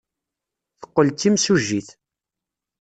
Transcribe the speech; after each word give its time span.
Teqqel 0.79 1.07
d 1.09 1.15
timsujjit. 1.19 1.89